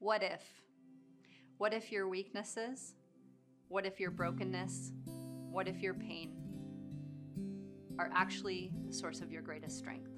[0.00, 0.40] What if?
[1.58, 2.94] What if your weaknesses?
[3.68, 4.92] What if your brokenness?
[5.50, 6.32] What if your pain
[7.98, 10.10] are actually the source of your greatest strength?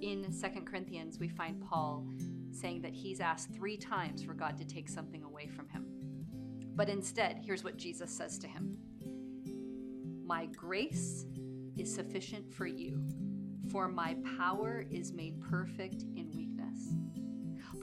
[0.00, 2.06] In 2 Corinthians, we find Paul
[2.50, 5.84] saying that he's asked three times for God to take something away from him.
[6.74, 8.78] But instead, here's what Jesus says to him
[10.24, 11.26] My grace
[11.76, 13.04] is sufficient for you,
[13.70, 16.49] for my power is made perfect in weakness.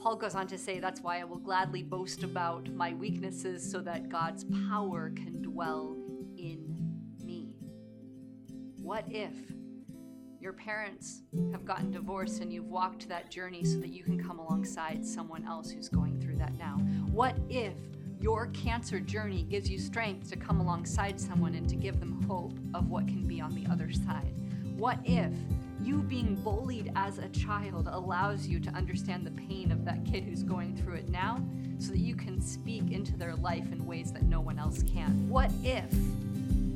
[0.07, 3.81] Paul goes on to say, That's why I will gladly boast about my weaknesses so
[3.81, 5.97] that God's power can dwell
[6.37, 6.73] in
[7.21, 7.57] me.
[8.81, 9.33] What if
[10.39, 14.39] your parents have gotten divorced and you've walked that journey so that you can come
[14.39, 16.77] alongside someone else who's going through that now?
[17.11, 17.73] What if
[18.21, 22.57] your cancer journey gives you strength to come alongside someone and to give them hope
[22.73, 24.33] of what can be on the other side?
[24.77, 25.33] What if
[25.81, 30.23] you being bullied as a child allows you to understand the pain of that kid
[30.23, 31.41] who's going through it now
[31.79, 35.29] so that you can speak into their life in ways that no one else can?
[35.29, 35.85] What if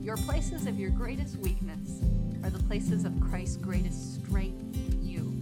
[0.02, 2.02] your places of your greatest weakness
[2.44, 5.34] are the places of Christ's greatest strength in you?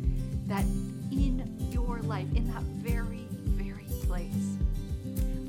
[0.48, 0.64] That
[1.12, 4.58] in your life, in that very, very place,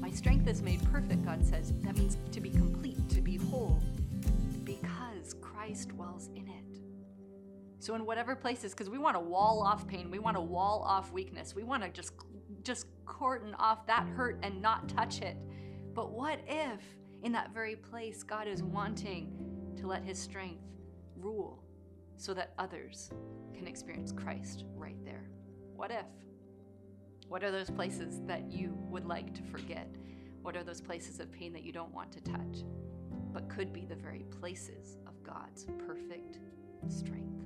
[0.00, 1.72] my strength is made perfect, God says.
[1.82, 3.82] That means to be complete, to be whole,
[4.64, 6.79] because Christ dwells in it.
[7.80, 10.84] So in whatever places, because we want to wall off pain, we want to wall
[10.86, 12.12] off weakness, we want to just
[12.62, 15.36] just cordon off that hurt and not touch it.
[15.94, 16.82] But what if
[17.22, 19.32] in that very place God is wanting
[19.78, 20.62] to let his strength
[21.16, 21.64] rule
[22.18, 23.10] so that others
[23.54, 25.30] can experience Christ right there?
[25.74, 26.06] What if?
[27.28, 29.88] What are those places that you would like to forget?
[30.42, 32.64] What are those places of pain that you don't want to touch,
[33.32, 36.40] but could be the very places of God's perfect
[36.88, 37.39] strength?